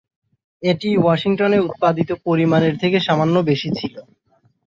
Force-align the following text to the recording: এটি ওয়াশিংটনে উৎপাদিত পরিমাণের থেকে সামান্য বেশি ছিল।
এটি 0.63 0.89
ওয়াশিংটনে 0.97 1.57
উৎপাদিত 1.61 2.09
পরিমাণের 2.25 2.75
থেকে 2.77 2.97
সামান্য 2.99 3.35
বেশি 3.49 3.69
ছিল। 3.77 3.95